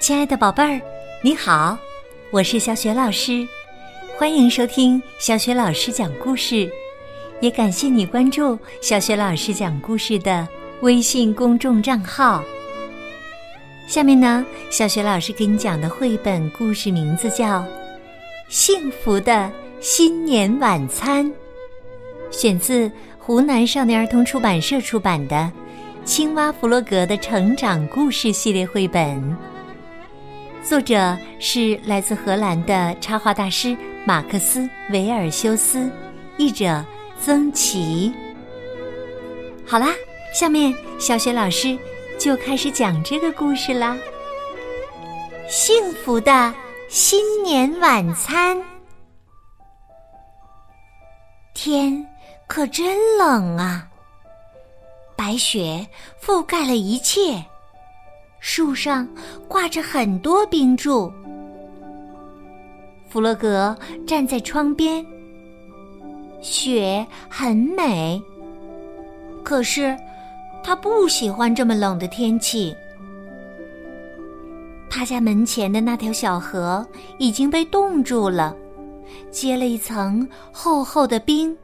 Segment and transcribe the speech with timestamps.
[0.00, 0.80] 亲爱的宝贝儿，
[1.20, 1.76] 你好，
[2.30, 3.46] 我是小雪老师，
[4.16, 6.66] 欢迎收听小雪老师讲故事，
[7.40, 10.48] 也感谢你关注小雪老师讲故事的
[10.80, 12.42] 微信公众账号。
[13.86, 17.60] 下面呢，小雪老师给你讲的绘本故事名字叫
[18.48, 21.26] 《幸福的新年晚餐》，
[22.30, 25.36] 选自湖南少年儿童出版社出版的
[26.06, 29.36] 《青蛙弗洛格的成长故事》系列绘本。
[30.62, 34.60] 作者是来自荷兰的插画大师马克思·
[34.90, 35.90] 维尔修斯，
[36.36, 36.84] 译者
[37.18, 38.12] 曾琦。
[39.66, 39.88] 好啦，
[40.34, 41.78] 下面小雪老师
[42.18, 43.96] 就开始讲这个故事啦。
[45.48, 46.54] 幸福的
[46.88, 48.62] 新年晚餐，
[51.54, 52.06] 天
[52.46, 53.88] 可真冷啊！
[55.16, 55.86] 白雪
[56.22, 57.44] 覆盖了一切。
[58.40, 59.06] 树上
[59.46, 61.12] 挂着很多冰柱。
[63.08, 65.04] 弗洛格站在窗边，
[66.40, 68.20] 雪很美，
[69.44, 69.96] 可是
[70.62, 72.74] 他不喜欢这么冷的天气。
[74.88, 76.86] 他家门前的那条小河
[77.18, 78.56] 已经被冻住了，
[79.30, 81.56] 结了一层厚厚的冰。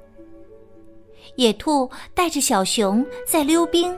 [1.37, 3.97] 野兔带着小熊在溜冰。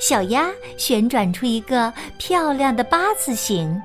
[0.00, 3.80] 小鸭旋转出一个漂亮的八字形，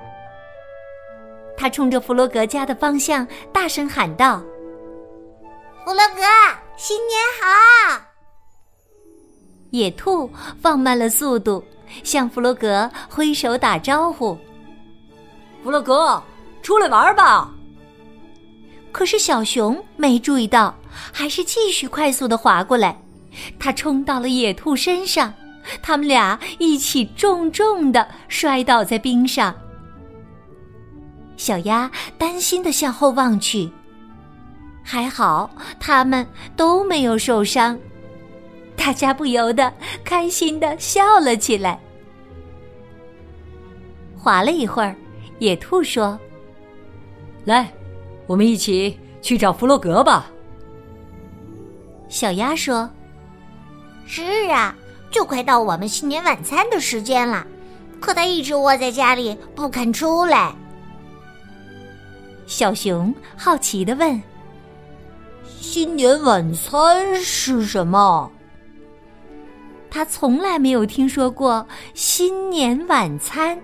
[1.56, 4.42] 它冲着弗洛格家的方向大声喊道
[5.86, 6.22] ：“弗洛格，
[6.78, 8.02] 新年好！”
[9.72, 10.30] 野兔
[10.62, 11.64] 放慢了速度，
[12.04, 14.38] 向弗洛格挥手打招呼
[15.64, 16.22] ：“弗洛格，
[16.62, 17.54] 出来玩吧！”
[18.94, 20.74] 可是小熊没注意到，
[21.12, 23.00] 还是继续快速的滑过来，
[23.60, 25.34] 它冲到了野兔身上。
[25.82, 29.56] 他们俩一起重重的摔倒在冰上。
[31.36, 33.70] 小鸭担心的向后望去，
[34.84, 36.26] 还好他们
[36.56, 37.78] 都没有受伤。
[38.76, 39.72] 大家不由得
[40.04, 41.80] 开心的笑了起来。
[44.16, 44.96] 滑了一会儿，
[45.40, 46.20] 野兔说
[47.46, 47.72] ：“来，
[48.26, 50.32] 我们一起去找弗洛格吧。”
[52.10, 52.90] 小鸭说
[54.08, 54.76] ：“是啊。”
[55.10, 57.46] 就快到我们新年晚餐的时间了，
[58.00, 60.54] 可他一直窝在家里不肯出来。
[62.46, 64.22] 小熊好奇的问
[65.60, 68.32] ：“新年晚餐是什么？”
[69.90, 73.58] 他从来没有听说过新年晚餐。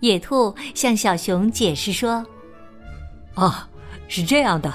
[0.00, 2.24] 野兔向小熊解释说
[3.36, 3.68] ：“啊，
[4.08, 4.72] 是这样的，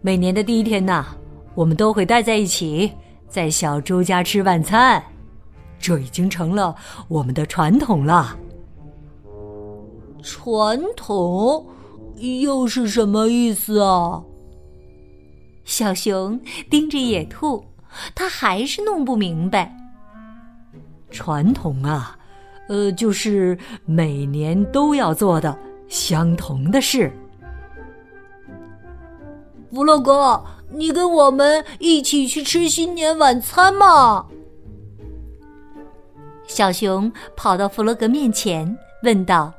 [0.00, 1.06] 每年的第一天呐，
[1.54, 2.90] 我们都会待在一起。”
[3.30, 5.00] 在小猪家吃晚餐，
[5.78, 6.74] 这已经成了
[7.06, 8.36] 我们的传统了。
[10.20, 11.64] 传统
[12.16, 14.20] 又是什么意思啊？
[15.64, 17.64] 小熊盯着野兔，
[18.16, 19.72] 他还是弄不明白。
[21.10, 22.18] 传统啊，
[22.68, 27.12] 呃，就是每年都要做的相同的事。
[29.72, 30.42] 弗洛格。
[30.72, 34.26] 你跟我们一起去吃新年晚餐嘛？
[36.46, 39.52] 小熊跑到弗洛格面前问道。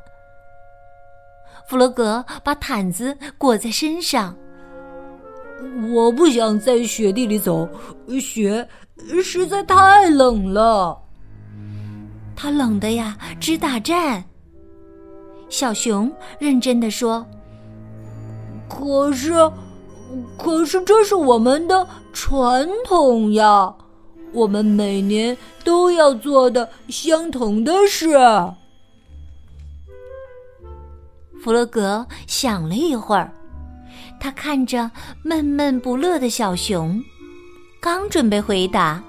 [1.68, 4.36] 弗洛格把毯子裹在身上。
[5.94, 7.70] 我不想在雪地里走，
[8.20, 8.68] 雪
[9.24, 10.98] 实在太冷了。
[12.36, 14.24] 他冷的呀，直打颤。
[15.50, 17.26] 小熊认真的说
[18.68, 19.34] ：“可是。”
[20.38, 23.74] 可是这是我们的传统呀，
[24.34, 28.10] 我们每年都要做的相同的事。
[31.44, 33.32] 弗洛格想了一会儿，
[34.20, 34.90] 他看着
[35.24, 37.04] 闷闷不乐的小熊，
[37.80, 39.04] 刚准备回答，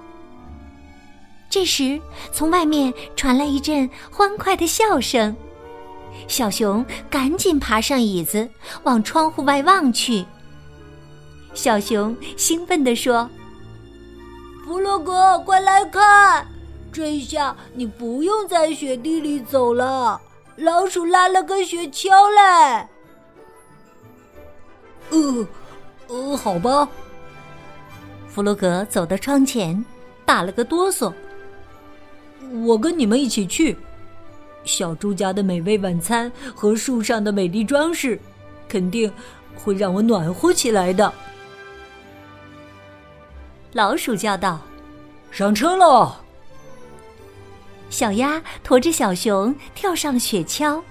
[1.51, 2.01] 这时
[2.33, 5.37] 从外面传来一阵欢快的笑声，
[6.27, 8.49] 小熊赶紧爬上椅子，
[8.85, 10.25] 往窗户外望去。
[11.55, 13.29] 小熊兴奋地说
[14.65, 16.47] ：“弗洛格，快来看！
[16.91, 20.21] 这下你不用在雪地里走了，
[20.57, 22.89] 老鼠拉了个雪橇来。
[25.11, 25.47] ”“呃，
[26.09, 26.89] 呃，好吧。”
[28.27, 29.85] 弗洛格走到窗前，
[30.25, 31.13] 打了个哆嗦。
[32.65, 33.77] “我跟你们一起去。
[34.65, 38.19] 小猪家的美味晚餐和树上的美丽装饰，
[38.69, 39.13] 肯定
[39.55, 41.13] 会让我暖和起来的。”
[43.73, 44.61] 老鼠叫道
[45.33, 46.15] ：“上车喽！”
[47.89, 50.83] 小鸭驮着小熊跳上雪橇，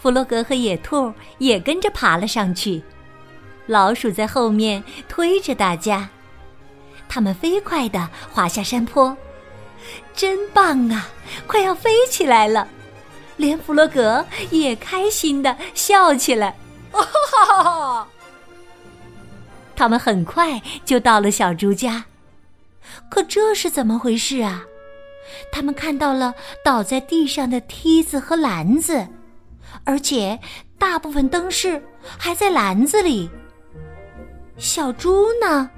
[0.00, 2.82] 弗洛格和野兔也跟着爬了上去，
[3.66, 6.08] 老鼠在后面推着大家，
[7.08, 9.16] 他们飞快地滑下山坡，
[10.14, 11.08] 真棒啊！
[11.46, 12.68] 快要飞起来了，
[13.36, 16.56] 连弗洛格也开心地笑起来，
[16.92, 18.08] 哈哈哈哈！
[19.76, 22.06] 他们很快就到了小猪家，
[23.10, 24.64] 可这是怎么回事啊？
[25.52, 26.34] 他们看到了
[26.64, 29.06] 倒在地上的梯子和篮子，
[29.84, 30.38] 而且
[30.78, 31.82] 大部分灯饰
[32.16, 33.28] 还在篮子里。
[34.56, 35.70] 小猪呢？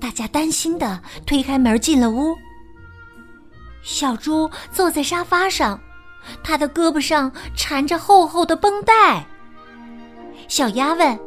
[0.00, 2.36] 大家担心的推开门进了屋。
[3.82, 5.78] 小猪坐在沙发上，
[6.42, 9.24] 他的胳膊上缠着厚厚的绷带。
[10.48, 11.18] 小鸭问：“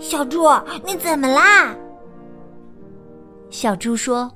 [0.00, 0.42] 小猪，
[0.84, 1.76] 你怎么啦？”
[3.50, 4.30] 小猪说。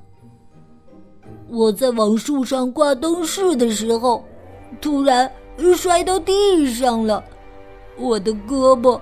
[1.47, 4.23] 我在往树上挂灯饰的时候，
[4.81, 5.31] 突然
[5.75, 7.23] 摔到地上了，
[7.97, 8.99] 我的胳膊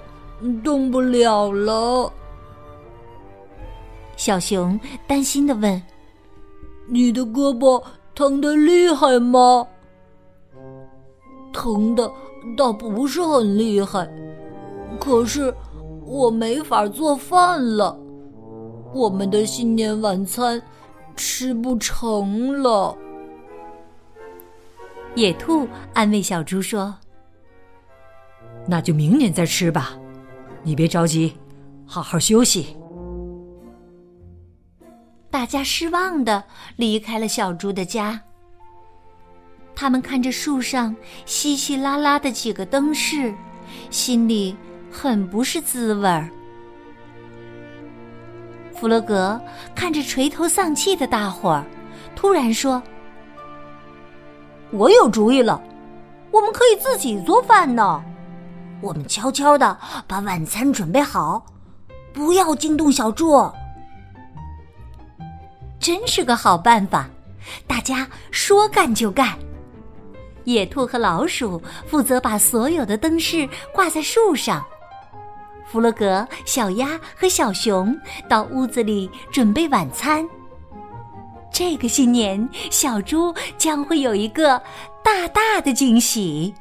[0.62, 2.12] 动不了了。
[4.18, 5.82] 小熊担心的问
[6.88, 7.82] ：“你的胳膊
[8.14, 9.66] 疼的厉害吗
[11.54, 12.12] ？”“疼的
[12.58, 14.08] 倒不是很厉害，
[15.00, 15.54] 可是
[16.06, 18.00] 我没法做饭了。
[18.94, 20.62] 我们的新年晚餐。”
[21.16, 22.98] 吃不成了。
[25.14, 26.96] 野兔安慰小猪说
[28.68, 29.92] ：“那就明年再吃吧，
[30.64, 31.38] 你别着急，
[31.86, 32.76] 好好休息。”
[35.30, 36.44] 大家失望的
[36.78, 38.20] 离开了小猪的家。
[39.76, 40.96] 他们看着树上
[41.28, 43.32] 稀稀拉拉的几个灯饰，
[43.92, 44.56] 心里
[44.94, 46.30] 很不是滋味儿。
[48.76, 49.42] 弗洛格
[49.74, 51.66] 看着垂头丧气的大伙儿，
[52.16, 52.82] 突然说
[54.72, 55.62] ：“我有主意了，
[56.32, 58.04] 我们可以自己做饭呢。
[58.82, 61.44] 我们悄悄的把晚餐准备好，
[62.14, 63.50] 不要惊动小猪。
[65.80, 67.10] 真是个好办法！
[67.66, 69.38] 大家说干就干。
[70.44, 74.64] 野兔和老鼠负责把所有的灯饰挂在树上。”
[75.74, 78.00] 弗洛格、小鸭和小熊
[78.30, 80.24] 到屋子里准备晚餐。
[81.52, 84.62] 这个新年，小猪将会有一个
[85.04, 86.54] 大大的惊喜。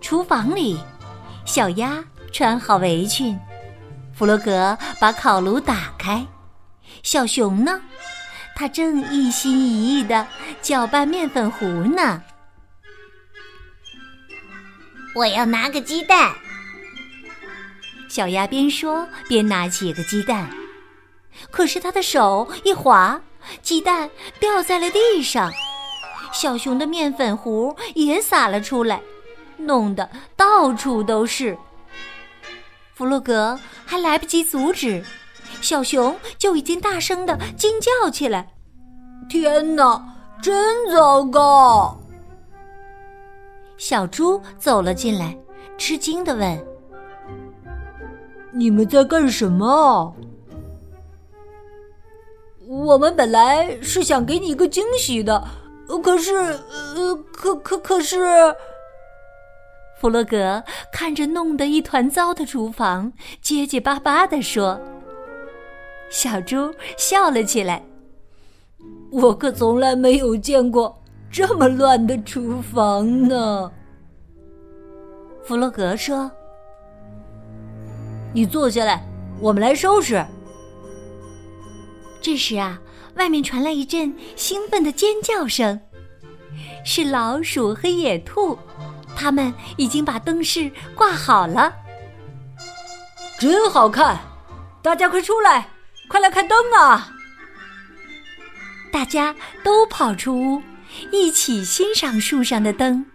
[0.00, 0.78] 厨房里，
[1.44, 3.36] 小鸭穿好围裙，
[4.12, 6.24] 弗洛格把烤炉打开，
[7.02, 7.80] 小熊呢，
[8.54, 10.24] 他正一心一意的
[10.60, 12.22] 搅拌面粉糊呢。
[15.14, 16.34] 我要拿个鸡蛋。
[18.08, 20.50] 小鸭边说边拿起一个鸡蛋，
[21.50, 23.20] 可是他的手一滑，
[23.62, 25.50] 鸡蛋掉在了地上，
[26.32, 29.00] 小熊的面粉糊也洒了出来，
[29.56, 31.56] 弄得到处都是。
[32.94, 35.02] 弗洛格还来不及阻止，
[35.62, 38.52] 小熊就已经大声的惊叫起来
[39.28, 40.04] ：“天哪，
[40.42, 41.98] 真糟糕！”
[43.76, 45.36] 小猪走了进来，
[45.76, 46.66] 吃惊的问
[48.52, 50.14] ：“你们在干什么？”
[52.68, 55.44] 我们本来是想给你一个惊喜的，
[56.02, 58.54] 可是，呃，可可可是，
[60.00, 64.80] 弗洛格看着弄得一团糟的厨房，结结巴巴的说
[66.08, 67.84] ：“小猪笑了起来，
[69.10, 70.98] 我可从来没有见过。”
[71.32, 73.72] 这么乱的厨房呢？
[75.42, 76.30] 弗洛格说
[78.34, 79.02] ：“你坐下来，
[79.40, 80.22] 我们来收拾。”
[82.20, 82.78] 这时啊，
[83.14, 85.80] 外面传来一阵兴奋的尖叫声，
[86.84, 88.58] 是老鼠和野兔，
[89.16, 91.74] 他们已经把灯饰挂好了，
[93.40, 94.20] 真好看！
[94.82, 95.66] 大家快出来，
[96.08, 97.10] 快来看灯啊！
[98.92, 99.34] 大家
[99.64, 100.62] 都跑出屋。
[101.10, 103.06] 一起欣赏树上的灯，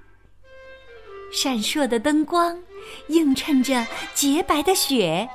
[1.32, 2.60] 闪烁的灯光
[3.08, 5.30] 映衬着洁白的雪，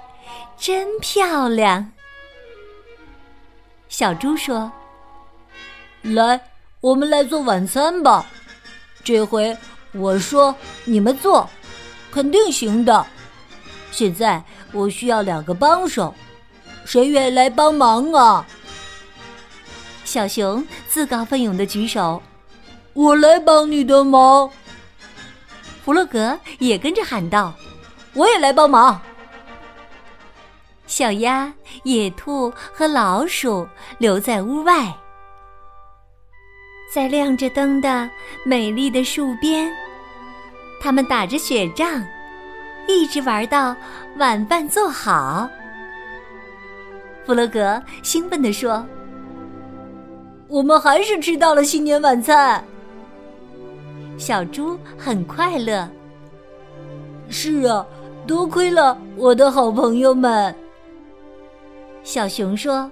[0.58, 1.92] 真漂亮。
[3.88, 4.72] 小猪说
[6.02, 6.40] ：“来，
[6.80, 8.26] 我们来做晚餐吧。
[9.04, 9.56] 这回
[9.92, 11.48] 我说你们做，
[12.10, 13.06] 肯定行的。
[13.90, 16.14] 现在我需要两个帮手，
[16.84, 18.46] 谁愿意来帮忙啊？”
[20.04, 22.22] 小熊自告奋勇的举手。
[22.94, 24.50] 我来帮你的忙。
[25.84, 27.52] 弗洛格也跟着喊道
[28.14, 29.00] ：“我也来帮忙。”
[30.86, 31.52] 小鸭、
[31.84, 33.66] 野兔和老鼠
[33.98, 34.94] 留在屋外，
[36.92, 38.08] 在亮着灯的
[38.44, 39.72] 美丽的树边，
[40.80, 42.04] 他们打着雪仗，
[42.86, 43.74] 一直玩到
[44.18, 45.48] 晚饭做好。
[47.24, 48.84] 弗洛格兴奋地说
[50.46, 52.62] ：“我们还是吃到了新年晚餐。”
[54.22, 55.88] 小猪很快乐。
[57.28, 57.84] 是啊，
[58.24, 60.54] 多亏了我的好朋友们。
[62.04, 62.88] 小熊说：“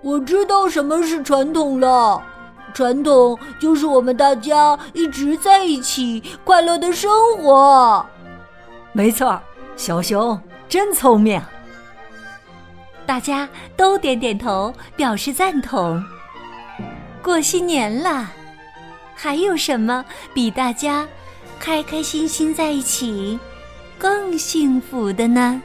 [0.00, 2.22] 我知道什么是传统了，
[2.72, 8.06] 传统就是我们大家一直在一起，快乐的生活。”
[8.94, 9.36] 没错，
[9.74, 11.42] 小熊真聪明。
[13.04, 16.00] 大家都点点头，表示赞同。
[17.20, 18.30] 过新年了，
[19.14, 20.04] 还有什么
[20.34, 21.06] 比大家
[21.58, 23.38] 开开心心在一起
[23.98, 25.60] 更幸福的呢？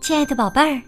[0.00, 0.82] 亲爱的宝贝儿，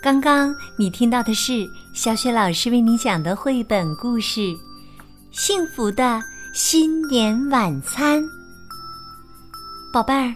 [0.00, 1.66] 刚刚你听到的是
[2.02, 4.40] 小雪老师为你讲的绘本故事
[5.32, 6.18] 《幸福的
[6.54, 8.22] 新年晚餐》。
[9.92, 10.34] 宝贝儿，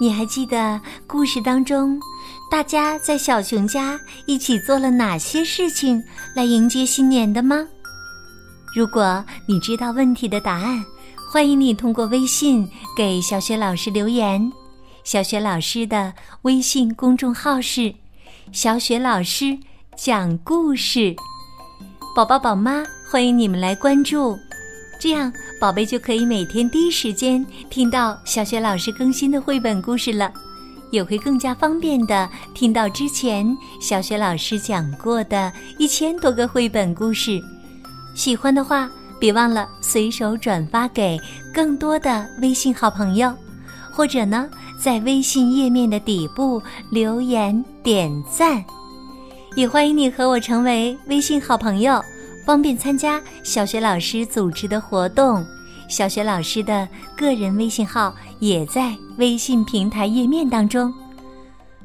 [0.00, 2.00] 你还记得故事当中
[2.50, 6.02] 大家在小熊家一起做了哪些事情
[6.34, 7.64] 来迎接新年的吗？
[8.74, 10.84] 如果你知道问题的答案，
[11.30, 14.52] 欢迎你通过微信给小雪老师留言。
[15.04, 17.94] 小雪老师的微信公众号是
[18.50, 19.56] “小雪老师
[19.96, 21.14] 讲故事”，
[22.14, 24.38] 宝宝宝妈欢迎你们来关注，
[25.00, 30.32] 这样宝贝就可以每天第一时间听到小雪老师更新的绘本故事了，
[30.90, 37.40] 也会更加方便的听到之前小雪老师讲过的一千多个绘本故事。
[38.14, 41.18] 喜欢的话，别忘了随手转发给
[41.52, 43.32] 更多的微信好朋友，
[43.92, 44.48] 或者呢。
[44.76, 46.60] 在微信页面的底部
[46.90, 48.62] 留言点赞，
[49.56, 52.02] 也欢迎你和我成为微信好朋友，
[52.44, 55.46] 方便参加小学老师组织的活动。
[55.88, 60.92] 小学老师的个人微信号也在微信平台页面当中。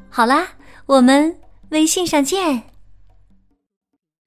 [0.08, 0.48] 好啦，
[0.86, 1.32] 我们
[1.68, 2.69] 微信上见。